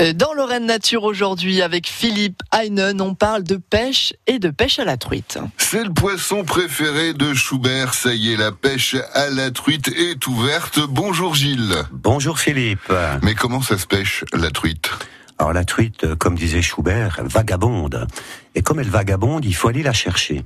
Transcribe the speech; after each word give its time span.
Euh, 0.00 0.12
dans 0.12 0.32
Lorraine 0.32 0.66
Nature 0.66 1.02
aujourd'hui, 1.02 1.60
avec 1.60 1.88
Philippe 1.88 2.40
Heinen, 2.52 3.00
on 3.00 3.14
parle 3.14 3.42
de 3.42 3.56
pêche 3.56 4.14
et 4.28 4.38
de 4.38 4.50
pêche 4.50 4.78
à 4.78 4.84
la 4.84 4.96
truite. 4.96 5.38
C'est 5.56 5.82
le 5.82 5.92
poisson 5.92 6.44
préféré 6.44 7.14
de 7.14 7.34
Schubert. 7.34 7.94
Ça 7.94 8.14
y 8.14 8.32
est, 8.32 8.36
la 8.36 8.52
pêche 8.52 8.94
à 9.14 9.28
la 9.30 9.50
truite 9.50 9.88
est 9.88 10.24
ouverte. 10.26 10.78
Bonjour 10.88 11.34
Gilles. 11.34 11.74
Bonjour 11.90 12.38
Philippe. 12.38 12.92
Mais 13.22 13.34
comment 13.34 13.60
ça 13.60 13.76
se 13.76 13.86
pêche, 13.86 14.24
la 14.32 14.50
truite? 14.50 14.90
Alors 15.38 15.52
la 15.52 15.64
truite, 15.64 16.14
comme 16.14 16.36
disait 16.36 16.62
Schubert, 16.62 17.20
vagabonde. 17.24 18.06
Et 18.54 18.62
comme 18.62 18.78
elle 18.78 18.90
vagabonde, 18.90 19.44
il 19.44 19.54
faut 19.54 19.68
aller 19.68 19.82
la 19.82 19.92
chercher. 19.92 20.44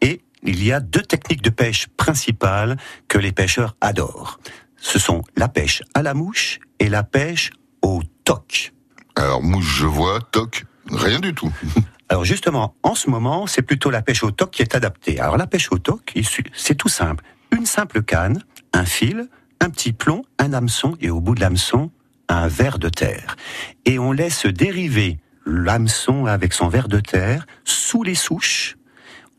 Et 0.00 0.22
il 0.42 0.64
y 0.64 0.72
a 0.72 0.80
deux 0.80 1.02
techniques 1.02 1.42
de 1.42 1.50
pêche 1.50 1.86
principales 1.96 2.76
que 3.06 3.18
les 3.18 3.32
pêcheurs 3.32 3.76
adorent. 3.80 4.40
Ce 4.76 4.98
sont 4.98 5.22
la 5.36 5.48
pêche 5.48 5.82
à 5.94 6.02
la 6.02 6.14
mouche 6.14 6.58
et 6.80 6.88
la 6.88 7.02
pêche 7.02 7.50
au 7.82 8.02
toc. 8.24 8.72
Alors, 9.18 9.42
mouche, 9.42 9.78
je 9.80 9.86
vois, 9.86 10.20
toc, 10.30 10.64
rien 10.92 11.18
du 11.18 11.34
tout. 11.34 11.52
Alors 12.08 12.24
justement, 12.24 12.76
en 12.84 12.94
ce 12.94 13.10
moment, 13.10 13.48
c'est 13.48 13.62
plutôt 13.62 13.90
la 13.90 14.00
pêche 14.00 14.22
au 14.22 14.30
toc 14.30 14.52
qui 14.52 14.62
est 14.62 14.76
adaptée. 14.76 15.18
Alors 15.18 15.36
la 15.36 15.48
pêche 15.48 15.72
au 15.72 15.78
toc, 15.78 16.14
c'est 16.54 16.76
tout 16.76 16.88
simple. 16.88 17.24
Une 17.50 17.66
simple 17.66 18.02
canne, 18.02 18.44
un 18.72 18.84
fil, 18.84 19.28
un 19.60 19.70
petit 19.70 19.92
plomb, 19.92 20.22
un 20.38 20.52
hameçon 20.52 20.96
et 21.00 21.10
au 21.10 21.20
bout 21.20 21.34
de 21.34 21.40
l'hameçon, 21.40 21.90
un 22.28 22.46
verre 22.46 22.78
de 22.78 22.88
terre. 22.88 23.36
Et 23.84 23.98
on 23.98 24.12
laisse 24.12 24.46
dériver 24.46 25.18
l'hameçon 25.44 26.26
avec 26.26 26.52
son 26.52 26.68
verre 26.68 26.88
de 26.88 27.00
terre 27.00 27.44
sous 27.64 28.04
les 28.04 28.14
souches 28.14 28.76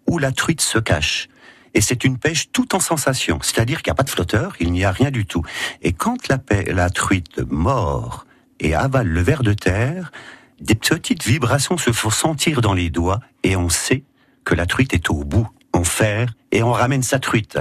où 0.08 0.18
la 0.20 0.34
truite 0.34 0.62
se 0.62 0.78
cache. 0.78 1.30
Et 1.73 1.80
c'est 1.80 2.04
une 2.04 2.18
pêche 2.18 2.52
tout 2.52 2.76
en 2.76 2.80
sensation, 2.82 3.40
c'est-à-dire 3.42 3.82
qu'il 3.82 3.92
n'y 3.92 3.96
a 3.96 3.96
pas 3.96 4.04
de 4.04 4.09
flotteur, 4.09 4.56
il 4.59 4.73
n'y 4.73 4.84
a 4.84 4.92
rien 4.92 5.09
du 5.09 5.26
tout. 5.26 5.44
Et 5.82 5.94
quand 5.94 6.28
la, 6.28 6.38
la 6.68 6.90
truite 6.90 7.40
mord 7.50 8.25
et 8.60 8.76
avale 8.76 9.08
le 9.08 9.22
ver 9.22 9.44
de 9.44 9.54
terre, 9.54 10.12
des 10.60 10.76
petites 10.76 11.24
vibrations 11.24 11.78
se 11.78 11.92
font 11.92 12.10
sentir 12.10 12.62
dans 12.62 12.74
les 12.74 12.90
doigts 12.90 13.20
et 13.44 13.56
on 13.56 13.70
sait 13.70 14.04
que 14.44 14.56
la 14.56 14.66
truite 14.66 14.94
est 14.94 15.10
au 15.10 15.24
bout. 15.24 15.48
On 15.74 15.84
ferre 15.84 16.34
et 16.52 16.64
on 16.64 16.72
ramène 16.72 17.04
sa 17.04 17.20
truite. 17.20 17.60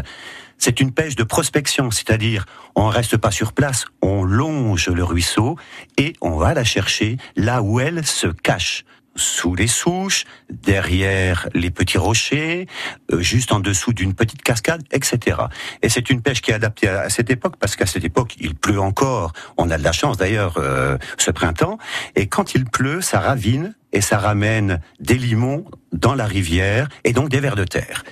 C'est 0.57 0.81
une 0.81 0.93
pêche 0.93 1.15
de 1.15 1.23
prospection, 1.23 1.91
c'est-à-dire 1.91 2.47
on 2.75 2.89
reste 2.89 3.17
pas 3.17 3.31
sur 3.31 3.53
place, 3.53 3.85
on 4.03 4.25
longe 4.25 4.89
le 4.89 5.05
ruisseau 5.05 5.57
et 5.97 6.15
on 6.21 6.37
va 6.37 6.55
la 6.55 6.65
chercher 6.65 7.17
là 7.37 7.63
où 7.63 7.79
elle 7.79 8.05
se 8.05 8.27
cache 8.27 8.85
sous 9.19 9.55
les 9.55 9.67
souches, 9.67 10.25
derrière 10.51 11.49
les 11.55 11.71
petits 11.71 11.99
rochers, 11.99 12.67
euh, 13.13 13.21
juste 13.21 13.53
en 13.53 13.61
dessous 13.61 13.93
d'une 13.93 14.15
petite 14.15 14.43
cascade, 14.43 14.83
etc. 14.91 15.37
Et 15.83 15.89
c'est 15.89 16.09
une 16.11 16.23
pêche 16.23 16.41
qui 16.41 16.53
est 16.53 16.55
adaptée 16.55 16.89
à, 16.89 17.11
cette 17.11 17.31
époque 17.31 17.57
parce 17.59 17.77
qu'à 17.77 17.87
cette 17.87 18.05
époque 18.05 18.37
il 18.41 18.55
pleut 18.55 18.81
encore. 18.81 19.33
On 19.57 19.71
a 19.71 19.77
de 19.79 19.85
la 19.85 19.93
chance 19.93 20.17
d'ailleurs 20.17 20.55
euh, 20.59 20.97
ce 21.19 21.31
printemps. 21.31 21.79
Et 22.17 22.27
quand 22.27 22.55
il 22.55 22.65
pleut, 22.65 23.01
ça 23.01 23.21
ravine 23.21 23.75
et 23.93 24.01
ça 24.01 24.19
ramène 24.19 24.81
des 25.01 25.17
limons 25.17 25.65
dans 25.93 26.15
la 26.15 26.27
rivière 26.27 26.89
et 27.05 27.13
donc 27.13 27.29
des 27.29 27.41
vers 27.41 27.57
de 27.57 27.65
terre. 27.65 28.05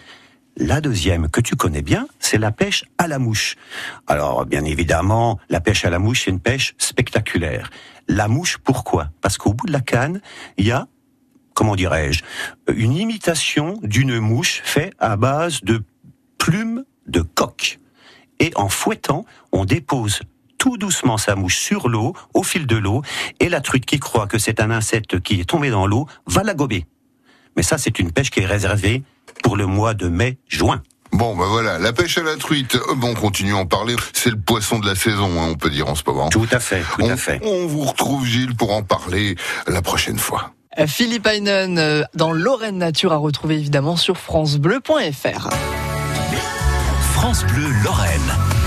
La 0.59 0.81
deuxième, 0.81 1.29
que 1.29 1.43
tu 1.43 1.55
connais 1.55 1.83
bien, 1.83 2.09
c'est 2.19 2.39
la 2.39 2.51
pêche 2.51 2.87
à 2.97 3.09
la 3.09 3.19
mouche. 3.19 3.57
Alors, 4.07 4.47
bien 4.47 4.65
évidemment, 4.65 5.39
la 5.51 5.61
pêche 5.61 5.85
à 5.85 5.91
la 5.91 5.99
mouche, 5.99 6.23
c'est 6.25 6.31
une 6.31 6.41
pêche 6.41 6.75
spectaculaire. 6.79 7.69
La 8.09 8.27
mouche, 8.27 8.57
pourquoi? 8.65 9.11
Parce 9.21 9.37
qu'au 9.37 9.53
bout 9.53 9.67
de 9.67 9.73
la 9.73 9.83
canne, 9.83 10.23
il 10.57 10.67
y 10.67 10.73
a 10.73 10.89
comment 11.57 11.75
dirais-je, 11.75 12.23
une 12.73 12.93
imitation 12.93 13.81
d'une 13.83 14.21
mouche 14.21 14.61
faite 14.63 14.93
à 15.01 15.17
base 15.17 15.63
de 15.63 15.83
plumes 16.39 16.85
de 17.09 17.23
coq. 17.23 17.81
Et 18.39 18.53
en 18.55 18.69
fouettant, 18.69 19.25
on 19.53 19.65
dépose 19.65 20.21
tout 20.59 20.77
doucement 20.77 21.17
sa 21.17 21.35
mouche 21.35 21.57
sur 21.57 21.89
l'eau, 21.89 22.15
au 22.35 22.43
fil 22.43 22.67
de 22.67 22.77
l'eau, 22.77 23.03
et 23.41 23.49
la 23.49 23.61
truite 23.61 23.87
qui 23.87 23.99
croit 23.99 24.27
que 24.27 24.39
c'est 24.39 24.61
un 24.61 24.71
insecte 24.71 25.21
qui 25.21 25.41
est 25.41 25.49
tombé 25.49 25.71
dans 25.71 25.87
l'eau 25.87 26.07
va 26.27 26.43
la 26.43 26.55
gober. 26.55 26.87
Mais 27.57 27.63
ça, 27.63 27.79
c'est 27.79 27.99
une 27.99 28.13
pêche 28.13 28.31
qui 28.31 28.41
est 28.41 28.47
réservée 28.47 29.03
pour 29.43 29.57
le 29.57 29.67
mois 29.67 29.95
de 29.95 30.09
mai-juin. 30.09 30.83
Bon, 31.13 31.35
ben 31.35 31.47
voilà, 31.47 31.79
la 31.79 31.93
pêche 31.95 32.19
à 32.19 32.23
la 32.23 32.37
truite, 32.37 32.75
euh, 32.75 32.95
bon, 32.97 33.13
on 33.13 33.15
continue 33.15 33.55
à 33.55 33.57
en 33.57 33.67
parler, 33.67 33.95
c'est 34.13 34.29
le 34.29 34.39
poisson 34.39 34.79
de 34.79 34.87
la 34.87 34.95
saison, 34.95 35.41
hein, 35.41 35.49
on 35.51 35.55
peut 35.55 35.71
dire 35.71 35.89
en 35.89 35.95
ce 35.95 36.03
moment. 36.07 36.29
Tout 36.29 36.49
à 36.51 36.61
fait, 36.61 36.83
tout 36.99 37.07
à 37.07 37.17
fait. 37.17 37.41
On 37.43 37.67
vous 37.67 37.85
retrouve, 37.85 38.27
Gilles, 38.27 38.55
pour 38.55 38.73
en 38.73 38.83
parler 38.83 39.37
la 39.67 39.81
prochaine 39.81 40.19
fois. 40.19 40.53
Philippe 40.87 41.27
Heinen 41.27 41.79
euh, 41.79 42.03
dans 42.15 42.33
Lorraine 42.33 42.79
Nature 42.79 43.13
à 43.13 43.17
retrouver 43.17 43.55
évidemment 43.55 43.97
sur 43.97 44.19
francebleu.fr. 44.19 45.49
France 47.15 47.45
Bleu 47.45 47.69
Lorraine. 47.83 48.66